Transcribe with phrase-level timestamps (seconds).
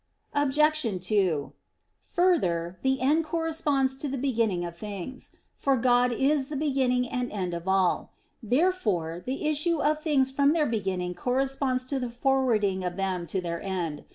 [0.33, 0.81] Obj.
[1.07, 1.53] 2:
[2.15, 7.31] Further, the end corresponds to the beginning of things; for God is the beginning and
[7.31, 8.11] end of all.
[8.41, 13.41] Therefore the issue of things from their beginning corresponds to the forwarding of them to
[13.41, 14.03] their end.